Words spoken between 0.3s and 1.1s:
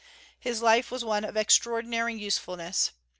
His life was